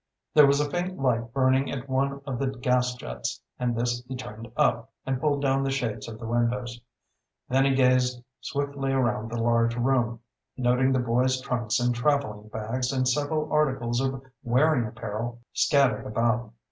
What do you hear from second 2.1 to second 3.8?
of the gas jets and